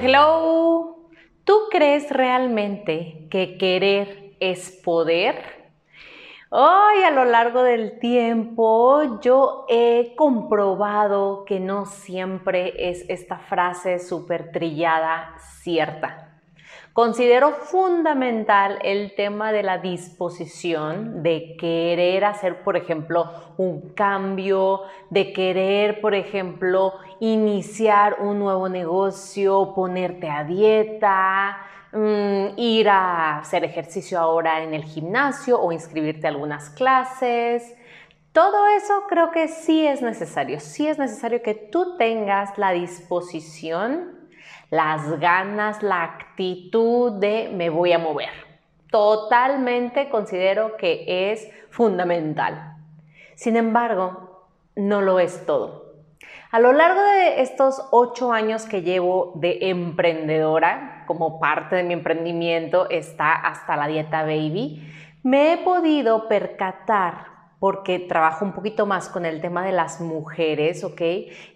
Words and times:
Hello. 0.00 1.10
¿Tú 1.42 1.54
crees 1.72 2.08
realmente 2.10 3.26
que 3.32 3.58
querer 3.58 4.36
es 4.38 4.70
poder? 4.84 5.34
Hoy 6.50 7.02
a 7.02 7.10
lo 7.10 7.24
largo 7.24 7.64
del 7.64 7.98
tiempo 7.98 9.18
yo 9.20 9.66
he 9.68 10.14
comprobado 10.14 11.44
que 11.44 11.58
no 11.58 11.84
siempre 11.84 12.90
es 12.90 13.04
esta 13.08 13.38
frase 13.38 13.98
súper 13.98 14.52
trillada 14.52 15.34
cierta. 15.62 16.27
Considero 16.98 17.52
fundamental 17.52 18.80
el 18.82 19.14
tema 19.14 19.52
de 19.52 19.62
la 19.62 19.78
disposición, 19.78 21.22
de 21.22 21.56
querer 21.56 22.24
hacer, 22.24 22.64
por 22.64 22.76
ejemplo, 22.76 23.30
un 23.56 23.90
cambio, 23.90 24.82
de 25.08 25.32
querer, 25.32 26.00
por 26.00 26.16
ejemplo, 26.16 26.94
iniciar 27.20 28.16
un 28.20 28.40
nuevo 28.40 28.68
negocio, 28.68 29.74
ponerte 29.76 30.28
a 30.28 30.42
dieta, 30.42 31.68
Mm, 31.92 32.58
ir 32.58 32.88
a 32.90 33.38
hacer 33.38 33.64
ejercicio 33.64 34.18
ahora 34.18 34.62
en 34.62 34.74
el 34.74 34.84
gimnasio 34.84 35.58
o 35.58 35.72
inscribirte 35.72 36.26
a 36.26 36.30
algunas 36.30 36.68
clases. 36.68 37.74
Todo 38.32 38.66
eso 38.76 39.04
creo 39.08 39.30
que 39.30 39.48
sí 39.48 39.86
es 39.86 40.02
necesario. 40.02 40.60
Sí 40.60 40.86
es 40.86 40.98
necesario 40.98 41.42
que 41.42 41.54
tú 41.54 41.96
tengas 41.96 42.58
la 42.58 42.72
disposición, 42.72 44.17
las 44.70 45.18
ganas, 45.20 45.82
la 45.82 46.02
actitud 46.02 47.12
de 47.12 47.50
me 47.54 47.70
voy 47.70 47.92
a 47.92 47.98
mover. 47.98 48.30
Totalmente 48.90 50.08
considero 50.08 50.76
que 50.76 51.32
es 51.32 51.50
fundamental. 51.70 52.76
Sin 53.34 53.56
embargo, 53.56 54.48
no 54.74 55.00
lo 55.00 55.20
es 55.20 55.44
todo. 55.46 55.88
A 56.50 56.60
lo 56.60 56.72
largo 56.72 57.02
de 57.02 57.42
estos 57.42 57.86
ocho 57.90 58.32
años 58.32 58.64
que 58.64 58.80
llevo 58.80 59.32
de 59.36 59.58
emprendedora, 59.68 61.04
como 61.06 61.38
parte 61.40 61.76
de 61.76 61.82
mi 61.82 61.92
emprendimiento 61.92 62.88
está 62.88 63.34
hasta 63.34 63.76
la 63.76 63.86
dieta 63.86 64.22
baby, 64.22 64.82
me 65.22 65.52
he 65.52 65.58
podido 65.58 66.26
percatar 66.28 67.26
porque 67.58 67.98
trabajo 67.98 68.44
un 68.44 68.52
poquito 68.52 68.86
más 68.86 69.08
con 69.08 69.26
el 69.26 69.40
tema 69.40 69.64
de 69.64 69.72
las 69.72 70.00
mujeres, 70.00 70.84
¿ok? 70.84 71.02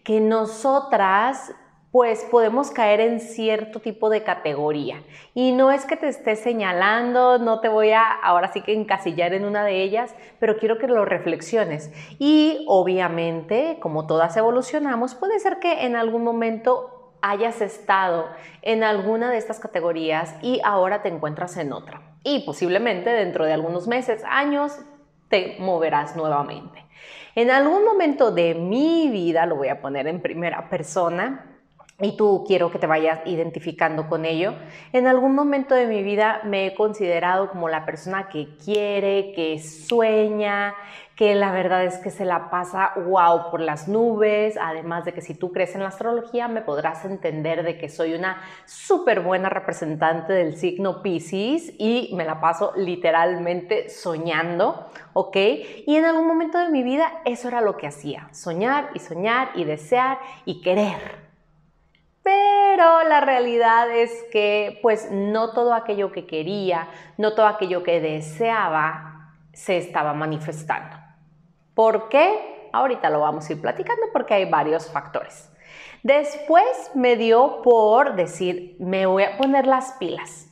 Que 0.04 0.20
nosotras 0.20 1.54
pues 1.92 2.26
podemos 2.30 2.70
caer 2.70 3.00
en 3.00 3.20
cierto 3.20 3.78
tipo 3.80 4.08
de 4.08 4.22
categoría. 4.22 5.02
Y 5.34 5.52
no 5.52 5.70
es 5.70 5.84
que 5.84 5.96
te 5.96 6.08
esté 6.08 6.36
señalando, 6.36 7.38
no 7.38 7.60
te 7.60 7.68
voy 7.68 7.90
a 7.90 8.02
ahora 8.02 8.50
sí 8.50 8.62
que 8.62 8.72
encasillar 8.72 9.34
en 9.34 9.44
una 9.44 9.62
de 9.62 9.82
ellas, 9.82 10.14
pero 10.40 10.56
quiero 10.56 10.78
que 10.78 10.88
lo 10.88 11.04
reflexiones. 11.04 11.92
Y 12.18 12.64
obviamente, 12.66 13.76
como 13.78 14.06
todas 14.06 14.34
evolucionamos, 14.38 15.14
puede 15.14 15.38
ser 15.38 15.58
que 15.58 15.84
en 15.84 15.94
algún 15.94 16.24
momento 16.24 17.12
hayas 17.20 17.60
estado 17.60 18.26
en 18.62 18.84
alguna 18.84 19.30
de 19.30 19.36
estas 19.36 19.60
categorías 19.60 20.34
y 20.40 20.62
ahora 20.64 21.02
te 21.02 21.10
encuentras 21.10 21.58
en 21.58 21.74
otra. 21.74 22.00
Y 22.24 22.40
posiblemente 22.46 23.10
dentro 23.10 23.44
de 23.44 23.52
algunos 23.52 23.86
meses, 23.86 24.24
años, 24.26 24.78
te 25.28 25.56
moverás 25.58 26.16
nuevamente. 26.16 26.86
En 27.34 27.50
algún 27.50 27.84
momento 27.84 28.30
de 28.30 28.54
mi 28.54 29.10
vida, 29.10 29.44
lo 29.44 29.56
voy 29.56 29.68
a 29.68 29.82
poner 29.82 30.06
en 30.06 30.22
primera 30.22 30.70
persona, 30.70 31.51
y 32.00 32.16
tú 32.16 32.44
quiero 32.46 32.70
que 32.70 32.78
te 32.78 32.86
vayas 32.86 33.20
identificando 33.26 34.08
con 34.08 34.24
ello. 34.24 34.54
En 34.92 35.06
algún 35.06 35.34
momento 35.34 35.74
de 35.74 35.86
mi 35.86 36.02
vida 36.02 36.40
me 36.44 36.66
he 36.66 36.74
considerado 36.74 37.50
como 37.50 37.68
la 37.68 37.84
persona 37.84 38.28
que 38.28 38.56
quiere, 38.56 39.32
que 39.34 39.58
sueña, 39.60 40.74
que 41.16 41.34
la 41.34 41.52
verdad 41.52 41.84
es 41.84 41.98
que 41.98 42.10
se 42.10 42.24
la 42.24 42.50
pasa 42.50 42.92
wow 42.96 43.50
por 43.50 43.60
las 43.60 43.86
nubes, 43.86 44.56
además 44.60 45.04
de 45.04 45.12
que 45.12 45.20
si 45.20 45.34
tú 45.34 45.52
crees 45.52 45.74
en 45.74 45.82
la 45.82 45.88
astrología 45.88 46.48
me 46.48 46.62
podrás 46.62 47.04
entender 47.04 47.62
de 47.62 47.78
que 47.78 47.88
soy 47.88 48.14
una 48.14 48.42
súper 48.64 49.20
buena 49.20 49.48
representante 49.48 50.32
del 50.32 50.56
signo 50.56 51.02
Pisces 51.02 51.74
y 51.78 52.10
me 52.16 52.24
la 52.24 52.40
paso 52.40 52.72
literalmente 52.76 53.90
soñando, 53.90 54.90
¿ok? 55.12 55.36
Y 55.86 55.96
en 55.96 56.06
algún 56.06 56.26
momento 56.26 56.58
de 56.58 56.70
mi 56.70 56.82
vida 56.82 57.20
eso 57.24 57.48
era 57.48 57.60
lo 57.60 57.76
que 57.76 57.86
hacía, 57.86 58.28
soñar 58.32 58.90
y 58.94 58.98
soñar 58.98 59.50
y 59.54 59.64
desear 59.64 60.18
y 60.44 60.60
querer. 60.62 61.31
Pero 62.22 63.02
la 63.04 63.20
realidad 63.20 63.90
es 63.90 64.10
que 64.30 64.78
pues 64.80 65.10
no 65.10 65.52
todo 65.52 65.74
aquello 65.74 66.12
que 66.12 66.26
quería, 66.26 66.88
no 67.18 67.34
todo 67.34 67.46
aquello 67.46 67.82
que 67.82 68.00
deseaba 68.00 69.34
se 69.52 69.76
estaba 69.76 70.14
manifestando. 70.14 70.96
¿Por 71.74 72.08
qué? 72.08 72.68
Ahorita 72.72 73.10
lo 73.10 73.20
vamos 73.20 73.48
a 73.48 73.52
ir 73.52 73.60
platicando 73.60 74.06
porque 74.12 74.34
hay 74.34 74.48
varios 74.48 74.90
factores. 74.90 75.50
Después 76.02 76.90
me 76.94 77.16
dio 77.16 77.62
por 77.62 78.14
decir, 78.14 78.76
me 78.78 79.06
voy 79.06 79.24
a 79.24 79.36
poner 79.36 79.66
las 79.66 79.92
pilas. 79.92 80.48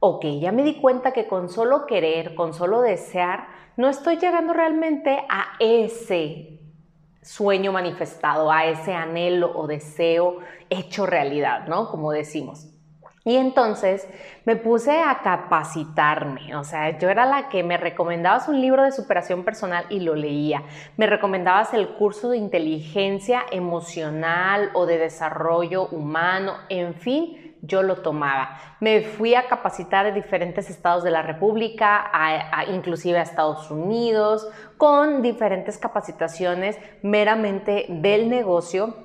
Ok, 0.00 0.24
ya 0.40 0.50
me 0.50 0.64
di 0.64 0.80
cuenta 0.80 1.12
que 1.12 1.28
con 1.28 1.48
solo 1.48 1.86
querer, 1.86 2.34
con 2.34 2.54
solo 2.54 2.80
desear, 2.80 3.46
no 3.76 3.88
estoy 3.88 4.16
llegando 4.16 4.52
realmente 4.52 5.24
a 5.28 5.52
ese 5.60 6.61
sueño 7.22 7.72
manifestado, 7.72 8.50
a 8.50 8.66
ese 8.66 8.92
anhelo 8.92 9.52
o 9.54 9.66
deseo 9.66 10.40
hecho 10.68 11.06
realidad, 11.06 11.66
¿no? 11.68 11.88
Como 11.90 12.12
decimos. 12.12 12.68
Y 13.24 13.36
entonces 13.36 14.08
me 14.44 14.56
puse 14.56 14.98
a 14.98 15.20
capacitarme, 15.22 16.56
o 16.56 16.64
sea, 16.64 16.98
yo 16.98 17.08
era 17.08 17.24
la 17.24 17.48
que 17.48 17.62
me 17.62 17.76
recomendabas 17.76 18.48
un 18.48 18.60
libro 18.60 18.82
de 18.82 18.90
superación 18.90 19.44
personal 19.44 19.86
y 19.90 20.00
lo 20.00 20.16
leía, 20.16 20.64
me 20.96 21.06
recomendabas 21.06 21.72
el 21.72 21.90
curso 21.90 22.30
de 22.30 22.38
inteligencia 22.38 23.44
emocional 23.52 24.70
o 24.74 24.86
de 24.86 24.98
desarrollo 24.98 25.86
humano, 25.90 26.54
en 26.68 26.94
fin, 26.94 27.41
yo 27.62 27.82
lo 27.82 28.02
tomaba. 28.02 28.58
Me 28.80 29.02
fui 29.02 29.34
a 29.34 29.48
capacitar 29.48 30.06
en 30.06 30.14
diferentes 30.14 30.68
estados 30.68 31.04
de 31.04 31.12
la 31.12 31.22
República, 31.22 32.10
inclusive 32.68 33.18
a 33.18 33.22
Estados 33.22 33.70
Unidos, 33.70 34.48
con 34.76 35.22
diferentes 35.22 35.78
capacitaciones 35.78 36.76
meramente 37.02 37.86
del 37.88 38.28
negocio, 38.28 38.96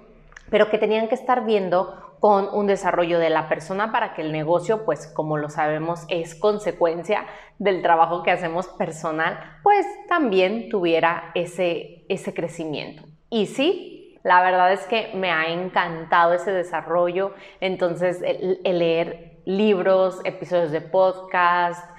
pero 0.50 0.70
que 0.70 0.80
tenían 0.80 1.08
que 1.08 1.16
estar 1.16 1.46
viendo 1.46 2.08
con 2.20 2.50
un 2.52 2.66
desarrollo 2.66 3.20
de 3.20 3.30
la 3.30 3.48
persona 3.48 3.92
para 3.92 4.16
que 4.16 4.24
el 4.24 4.32
negocio, 4.32 4.86
pues 4.86 5.08
como 5.08 5.38
lo 5.38 5.50
sabemos, 5.50 6.06
es 6.10 6.34
consecuencia 6.34 7.28
del 7.60 7.84
trabajo 7.84 8.24
que 8.24 8.32
hacemos 8.32 8.68
personal, 8.70 9.40
pues 9.62 9.86
también 10.10 10.70
tuviera 10.70 11.32
ese, 11.36 12.06
ese 12.10 12.34
crecimiento. 12.34 13.04
Y 13.30 13.46
sí, 13.46 13.97
la 14.24 14.42
verdad 14.42 14.74
es 14.74 14.82
que 14.88 15.12
me 15.14 15.32
ha 15.32 15.48
encantado 15.50 16.34
ese 16.34 16.52
desarrollo. 16.52 17.34
Entonces, 17.60 18.22
el, 18.24 18.60
leer 18.64 19.38
libros, 19.46 20.20
episodios 20.26 20.72
de 20.72 20.82
podcast, 20.82 21.90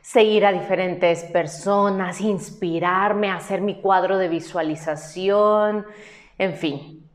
seguir 0.00 0.46
a 0.46 0.52
diferentes 0.52 1.24
personas, 1.24 2.20
inspirarme, 2.20 3.30
hacer 3.30 3.60
mi 3.60 3.80
cuadro 3.80 4.18
de 4.18 4.28
visualización, 4.28 5.86
en 6.38 6.54
fin. 6.54 7.08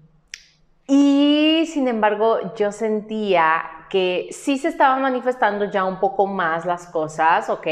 Y 0.88 1.66
sin 1.68 1.88
embargo, 1.88 2.54
yo 2.56 2.72
sentía 2.72 3.64
que 3.90 4.30
sí 4.32 4.58
se 4.58 4.70
estaban 4.70 5.02
manifestando 5.02 5.66
ya 5.66 5.84
un 5.84 6.00
poco 6.00 6.26
más 6.28 6.66
las 6.66 6.88
cosas, 6.88 7.50
¿ok? 7.50 7.68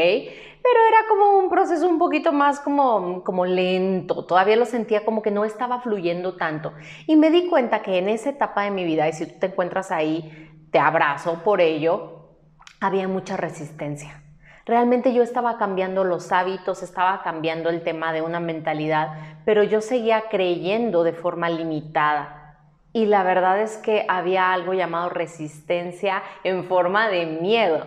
Pero 0.64 0.80
era 0.88 1.08
como 1.10 1.38
un 1.40 1.50
proceso 1.50 1.88
un 1.88 1.98
poquito 1.98 2.32
más 2.32 2.60
como, 2.60 3.24
como 3.24 3.46
lento, 3.46 4.26
todavía 4.26 4.56
lo 4.56 4.66
sentía 4.66 5.04
como 5.04 5.22
que 5.22 5.32
no 5.32 5.44
estaba 5.44 5.82
fluyendo 5.82 6.36
tanto. 6.36 6.74
Y 7.08 7.16
me 7.16 7.32
di 7.32 7.48
cuenta 7.48 7.82
que 7.82 7.98
en 7.98 8.10
esa 8.10 8.30
etapa 8.30 8.64
de 8.64 8.72
mi 8.72 8.84
vida, 8.84 9.08
y 9.08 9.14
si 9.14 9.26
tú 9.26 9.40
te 9.40 9.48
encuentras 9.48 9.92
ahí, 9.92 10.50
te 10.72 10.80
abrazo 10.80 11.42
por 11.44 11.62
ello, 11.62 12.38
había 12.80 13.08
mucha 13.08 13.38
resistencia. 13.38 14.22
Realmente 14.66 15.14
yo 15.14 15.24
estaba 15.24 15.58
cambiando 15.58 16.04
los 16.04 16.32
hábitos, 16.32 16.84
estaba 16.84 17.24
cambiando 17.24 17.70
el 17.70 17.84
tema 17.84 18.14
de 18.14 18.22
una 18.22 18.40
mentalidad, 18.40 19.16
pero 19.44 19.64
yo 19.64 19.82
seguía 19.82 20.26
creyendo 20.30 21.04
de 21.04 21.14
forma 21.14 21.50
limitada. 21.50 22.60
Y 22.94 23.06
la 23.06 23.24
verdad 23.24 23.60
es 23.60 23.78
que 23.78 24.06
había 24.08 24.54
algo 24.54 24.74
llamado 24.74 25.10
resistencia 25.10 26.22
en 26.44 26.66
forma 26.66 27.10
de 27.10 27.26
miedo. 27.26 27.86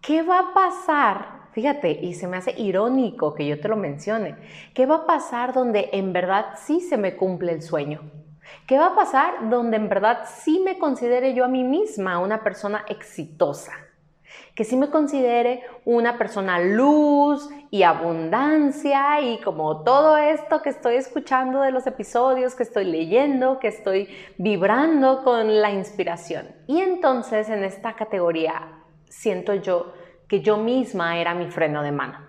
¿Qué 0.00 0.22
va 0.22 0.38
a 0.38 0.54
pasar 0.54 1.35
Fíjate, 1.56 1.90
y 2.02 2.12
se 2.12 2.28
me 2.28 2.36
hace 2.36 2.52
irónico 2.60 3.34
que 3.34 3.46
yo 3.46 3.58
te 3.58 3.68
lo 3.68 3.76
mencione. 3.76 4.36
¿Qué 4.74 4.84
va 4.84 4.96
a 4.96 5.06
pasar 5.06 5.54
donde 5.54 5.88
en 5.94 6.12
verdad 6.12 6.48
sí 6.58 6.82
se 6.82 6.98
me 6.98 7.16
cumple 7.16 7.50
el 7.50 7.62
sueño? 7.62 8.02
¿Qué 8.66 8.76
va 8.76 8.88
a 8.88 8.94
pasar 8.94 9.48
donde 9.48 9.78
en 9.78 9.88
verdad 9.88 10.24
sí 10.26 10.60
me 10.62 10.78
considere 10.78 11.32
yo 11.32 11.46
a 11.46 11.48
mí 11.48 11.64
misma 11.64 12.18
una 12.18 12.44
persona 12.44 12.84
exitosa? 12.90 13.72
Que 14.54 14.64
sí 14.64 14.76
me 14.76 14.90
considere 14.90 15.62
una 15.86 16.18
persona 16.18 16.60
luz 16.60 17.48
y 17.70 17.84
abundancia 17.84 19.22
y 19.22 19.40
como 19.40 19.82
todo 19.82 20.18
esto 20.18 20.60
que 20.60 20.68
estoy 20.68 20.96
escuchando 20.96 21.62
de 21.62 21.70
los 21.70 21.86
episodios, 21.86 22.54
que 22.54 22.64
estoy 22.64 22.84
leyendo, 22.84 23.60
que 23.60 23.68
estoy 23.68 24.10
vibrando 24.36 25.24
con 25.24 25.62
la 25.62 25.70
inspiración. 25.70 26.48
Y 26.66 26.82
entonces 26.82 27.48
en 27.48 27.64
esta 27.64 27.94
categoría 27.94 28.82
siento 29.08 29.54
yo 29.54 29.94
que 30.28 30.40
yo 30.40 30.56
misma 30.56 31.18
era 31.18 31.34
mi 31.34 31.50
freno 31.50 31.82
de 31.82 31.92
mano. 31.92 32.26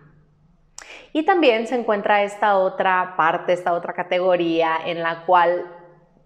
Y 1.14 1.24
también 1.24 1.68
se 1.68 1.76
encuentra 1.76 2.24
esta 2.24 2.58
otra 2.58 3.16
parte, 3.18 3.54
esta 3.54 3.74
otra 3.74 3.94
categoría 3.94 4.78
en 4.86 5.02
la 5.02 5.26
cual 5.26 5.66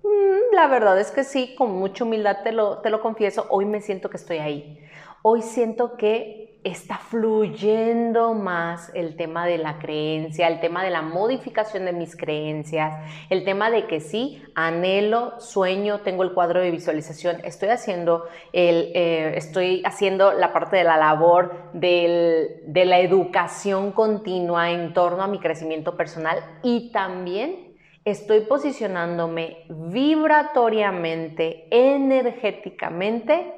mm, 0.04 0.56
la 0.56 0.68
verdad 0.68 1.00
es 1.00 1.12
que 1.12 1.24
sí, 1.24 1.56
con 1.56 1.72
mucha 1.72 2.04
humildad 2.04 2.40
te 2.44 2.52
lo, 2.52 2.80
te 2.80 2.90
lo 2.90 3.02
confieso, 3.02 3.48
hoy 3.50 3.66
me 3.66 3.82
siento 3.82 4.10
que 4.10 4.18
estoy 4.18 4.40
ahí. 4.40 4.80
Hoy 5.22 5.42
siento 5.42 5.98
que 5.98 6.51
está 6.64 6.98
fluyendo 6.98 8.34
más 8.34 8.92
el 8.94 9.16
tema 9.16 9.48
de 9.48 9.58
la 9.58 9.80
creencia, 9.80 10.48
el 10.48 10.60
tema 10.60 10.84
de 10.84 10.92
la 10.92 11.02
modificación 11.02 11.86
de 11.86 11.94
mis 11.94 12.16
creencias, 12.16 12.96
el 13.30 13.44
tema 13.44 13.72
de 13.72 13.88
que 13.88 14.00
sí, 14.00 14.44
anhelo, 14.54 15.40
sueño, 15.40 16.02
tengo 16.02 16.22
el 16.24 16.34
cuadro 16.34 16.62
de 16.62 16.70
visualización, 16.70 17.38
estoy 17.44 17.70
haciendo, 17.70 18.26
el, 18.54 18.92
eh, 18.94 19.34
estoy 19.38 19.82
haciendo 19.86 20.34
la 20.34 20.54
parte 20.54 20.78
de 20.78 20.84
la 20.84 20.98
labor 20.98 21.72
de 21.74 22.84
la 22.86 23.00
educación 23.00 23.92
continua 23.92 24.70
en 24.72 24.94
torno 24.94 25.24
a 25.24 25.28
mi 25.28 25.40
crecimiento 25.40 25.98
personal 25.98 26.40
y 26.62 26.92
también 26.92 27.76
estoy 28.06 28.42
posicionándome 28.42 29.66
vibratoriamente, 29.70 31.68
energéticamente, 31.72 33.56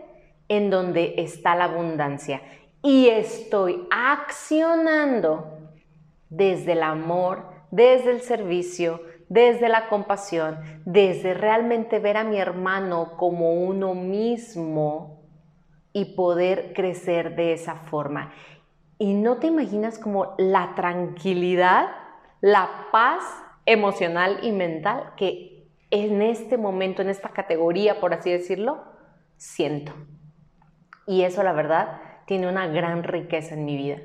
en 0.50 0.70
donde 0.70 1.16
está 1.18 1.56
la 1.56 1.66
abundancia 1.66 2.42
y 2.84 3.08
estoy 3.08 3.88
accionando 3.90 5.58
desde 6.30 6.74
el 6.74 6.84
amor, 6.84 7.46
desde 7.72 8.12
el 8.12 8.22
servicio, 8.22 9.02
desde 9.30 9.70
la 9.70 9.88
compasión, 9.88 10.60
desde 10.86 11.34
realmente 11.34 12.00
ver 12.00 12.18
a 12.18 12.26
mi 12.26 12.38
hermano 12.38 13.16
como 13.18 13.54
uno 13.54 13.96
mismo 13.96 15.24
y 15.94 16.16
poder 16.16 16.74
crecer 16.74 17.36
de 17.36 17.54
esa 17.54 17.76
forma. 17.76 18.34
Y 18.98 19.14
no 19.14 19.38
te 19.38 19.48
imaginas 19.48 19.98
como 19.98 20.36
la 20.38 20.76
tranquilidad, 20.76 21.88
la 22.42 22.88
paz 22.92 23.24
emocional 23.66 24.40
y 24.44 24.52
mental 24.52 25.14
que 25.16 25.70
en 25.90 26.22
este 26.22 26.58
momento, 26.58 27.02
en 27.02 27.10
esta 27.10 27.30
categoría, 27.30 28.02
por 28.02 28.14
así 28.14 28.30
decirlo, 28.30 28.84
siento. 29.38 29.94
Y 31.08 31.22
eso 31.22 31.44
la 31.44 31.54
verdad 31.54 32.02
tiene 32.26 32.48
una 32.48 32.68
gran 32.68 33.04
riqueza 33.04 33.56
en 33.56 33.66
mi 33.66 33.76
vida. 33.78 33.98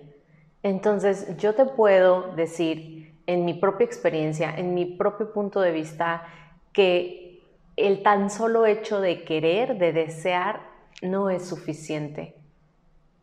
Entonces 0.62 1.36
yo 1.38 1.54
te 1.54 1.64
puedo 1.64 2.34
decir 2.34 3.20
en 3.26 3.44
mi 3.44 3.54
propia 3.54 3.84
experiencia, 3.84 4.54
en 4.56 4.74
mi 4.74 4.86
propio 4.86 5.32
punto 5.32 5.60
de 5.60 5.72
vista, 5.72 6.26
que 6.72 7.42
el 7.76 8.02
tan 8.02 8.30
solo 8.30 8.66
hecho 8.66 9.00
de 9.00 9.24
querer, 9.24 9.78
de 9.78 9.92
desear, 9.92 10.60
no 11.02 11.30
es 11.30 11.46
suficiente. 11.46 12.34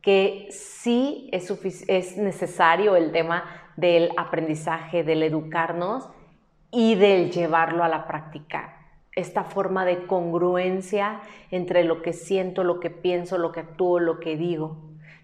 Que 0.02 0.48
sí 0.52 1.30
es, 1.32 1.50
es 1.88 2.18
necesario 2.18 2.96
el 2.96 3.12
tema 3.12 3.44
del 3.76 4.12
aprendizaje, 4.16 5.04
del 5.04 5.24
educarnos 5.24 6.08
y 6.72 6.96
del 6.96 7.32
llevarlo 7.32 7.84
a 7.84 7.90
la 7.90 8.08
práctica 8.08 8.85
esta 9.16 9.46
forma 9.46 9.86
de 9.86 10.06
congruencia 10.08 11.22
entre 11.50 11.86
lo 11.86 12.02
que 12.02 12.14
siento, 12.14 12.64
lo 12.64 12.80
que 12.80 12.90
pienso, 12.90 13.38
lo 13.38 13.52
que 13.52 13.62
actúo, 13.62 14.00
lo 14.00 14.20
que 14.20 14.36
digo. 14.36 14.78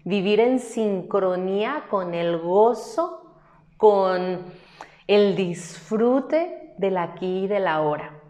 Vivir 0.04 0.40
en 0.40 0.58
sincronía 0.58 1.84
con 1.90 2.14
el 2.14 2.38
gozo, 2.38 3.34
con 3.76 4.40
el 5.06 5.36
disfrute 5.36 6.74
del 6.78 6.96
aquí 6.96 7.44
y 7.44 7.46
del 7.48 7.66
ahora. 7.66 8.21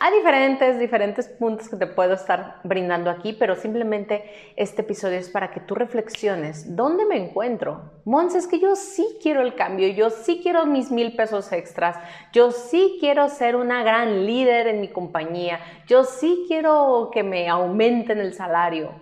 Hay 0.00 0.14
diferentes, 0.14 0.78
diferentes 0.78 1.28
puntos 1.28 1.68
que 1.68 1.76
te 1.76 1.88
puedo 1.88 2.14
estar 2.14 2.60
brindando 2.62 3.10
aquí, 3.10 3.32
pero 3.32 3.56
simplemente 3.56 4.52
este 4.54 4.82
episodio 4.82 5.18
es 5.18 5.28
para 5.28 5.50
que 5.50 5.58
tú 5.58 5.74
reflexiones. 5.74 6.76
¿Dónde 6.76 7.04
me 7.04 7.16
encuentro? 7.16 7.90
Mons, 8.04 8.36
es 8.36 8.46
que 8.46 8.60
yo 8.60 8.76
sí 8.76 9.18
quiero 9.20 9.40
el 9.40 9.56
cambio, 9.56 9.88
yo 9.88 10.10
sí 10.10 10.38
quiero 10.40 10.66
mis 10.66 10.92
mil 10.92 11.16
pesos 11.16 11.50
extras, 11.50 11.96
yo 12.32 12.52
sí 12.52 12.98
quiero 13.00 13.28
ser 13.28 13.56
una 13.56 13.82
gran 13.82 14.24
líder 14.24 14.68
en 14.68 14.80
mi 14.80 14.88
compañía, 14.88 15.58
yo 15.88 16.04
sí 16.04 16.44
quiero 16.46 17.10
que 17.12 17.24
me 17.24 17.48
aumenten 17.48 18.18
el 18.18 18.34
salario. 18.34 18.92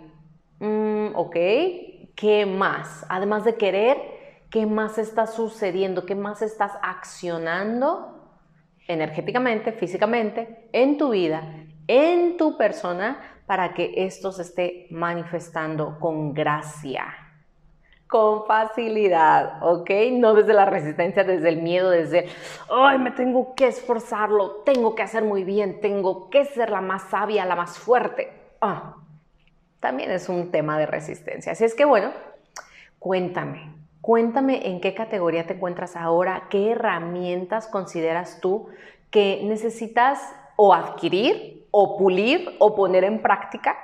Mm, 0.60 1.08
ok, 1.14 1.36
¿qué 2.14 2.46
más? 2.46 3.04
Además 3.10 3.44
de 3.44 3.56
querer, 3.56 3.98
¿qué 4.50 4.64
más 4.64 4.96
está 4.96 5.26
sucediendo? 5.26 6.06
¿Qué 6.06 6.14
más 6.14 6.40
estás 6.40 6.72
accionando? 6.80 8.16
Energéticamente, 8.88 9.72
físicamente, 9.72 10.68
en 10.72 10.98
tu 10.98 11.10
vida, 11.10 11.42
en 11.88 12.36
tu 12.36 12.56
persona, 12.56 13.20
para 13.46 13.74
que 13.74 13.92
esto 13.96 14.32
se 14.32 14.42
esté 14.42 14.86
manifestando 14.90 15.98
con 16.00 16.34
gracia, 16.34 17.06
con 18.08 18.46
facilidad, 18.46 19.62
¿ok? 19.62 19.90
No 20.12 20.34
desde 20.34 20.52
la 20.52 20.64
resistencia, 20.64 21.24
desde 21.24 21.48
el 21.48 21.62
miedo, 21.62 21.90
desde, 21.90 22.28
ay, 22.70 22.98
me 22.98 23.12
tengo 23.12 23.54
que 23.54 23.68
esforzarlo, 23.68 24.62
tengo 24.64 24.94
que 24.94 25.02
hacer 25.02 25.24
muy 25.24 25.44
bien, 25.44 25.80
tengo 25.80 26.28
que 26.30 26.44
ser 26.44 26.70
la 26.70 26.80
más 26.80 27.02
sabia, 27.10 27.44
la 27.44 27.56
más 27.56 27.78
fuerte. 27.78 28.32
Ah, 28.60 28.96
también 29.80 30.10
es 30.10 30.28
un 30.28 30.50
tema 30.50 30.78
de 30.78 30.86
resistencia. 30.86 31.52
Así 31.52 31.64
es 31.64 31.74
que 31.74 31.84
bueno, 31.84 32.12
cuéntame, 32.98 33.72
Cuéntame 34.06 34.68
en 34.68 34.80
qué 34.80 34.94
categoría 34.94 35.48
te 35.48 35.54
encuentras 35.54 35.96
ahora, 35.96 36.44
qué 36.48 36.70
herramientas 36.70 37.66
consideras 37.66 38.38
tú 38.40 38.68
que 39.10 39.40
necesitas 39.42 40.32
o 40.54 40.72
adquirir 40.72 41.66
o 41.72 41.98
pulir 41.98 42.54
o 42.60 42.76
poner 42.76 43.02
en 43.02 43.20
práctica 43.20 43.76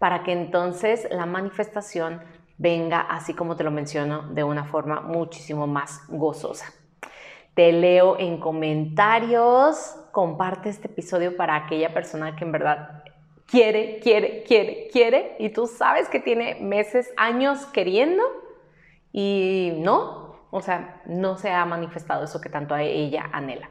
para 0.00 0.24
que 0.24 0.32
entonces 0.32 1.06
la 1.12 1.26
manifestación 1.26 2.20
venga 2.56 3.02
así 3.02 3.34
como 3.34 3.54
te 3.54 3.62
lo 3.62 3.70
menciono 3.70 4.22
de 4.32 4.42
una 4.42 4.64
forma 4.64 5.00
muchísimo 5.00 5.68
más 5.68 6.02
gozosa. 6.08 6.72
Te 7.54 7.70
leo 7.70 8.18
en 8.18 8.40
comentarios, 8.40 9.94
comparte 10.10 10.70
este 10.70 10.88
episodio 10.88 11.36
para 11.36 11.54
aquella 11.54 11.94
persona 11.94 12.34
que 12.34 12.44
en 12.44 12.50
verdad 12.50 13.04
quiere, 13.46 14.00
quiere, 14.00 14.42
quiere, 14.42 14.88
quiere 14.90 15.36
y 15.38 15.50
tú 15.50 15.68
sabes 15.68 16.08
que 16.08 16.18
tiene 16.18 16.56
meses, 16.56 17.12
años 17.16 17.64
queriendo 17.66 18.24
y 19.12 19.72
no, 19.78 20.36
o 20.50 20.60
sea, 20.60 21.02
no 21.06 21.36
se 21.36 21.50
ha 21.50 21.64
manifestado 21.64 22.24
eso 22.24 22.40
que 22.40 22.48
tanto 22.48 22.76
ella 22.76 23.28
anhela. 23.32 23.68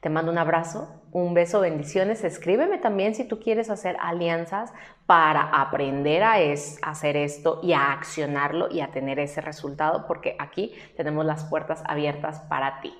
Te 0.00 0.10
mando 0.10 0.30
un 0.30 0.38
abrazo, 0.38 0.88
un 1.10 1.34
beso, 1.34 1.60
bendiciones. 1.60 2.22
Escríbeme 2.22 2.78
también 2.78 3.14
si 3.14 3.24
tú 3.24 3.40
quieres 3.40 3.70
hacer 3.70 3.96
alianzas 4.00 4.72
para 5.06 5.42
aprender 5.42 6.22
a 6.22 6.34
hacer 6.82 7.16
esto 7.16 7.60
y 7.62 7.72
a 7.72 7.92
accionarlo 7.92 8.70
y 8.70 8.82
a 8.82 8.92
tener 8.92 9.18
ese 9.18 9.40
resultado, 9.40 10.06
porque 10.06 10.36
aquí 10.38 10.74
tenemos 10.96 11.24
las 11.24 11.44
puertas 11.44 11.82
abiertas 11.86 12.40
para 12.42 12.80
ti. 12.80 12.94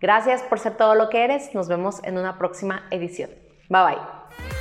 Gracias 0.00 0.42
por 0.42 0.58
ser 0.58 0.76
todo 0.76 0.94
lo 0.94 1.08
que 1.08 1.24
eres. 1.24 1.54
Nos 1.54 1.68
vemos 1.68 2.02
en 2.04 2.18
una 2.18 2.36
próxima 2.36 2.86
edición. 2.90 3.30
Bye 3.70 3.84
bye. 3.84 4.53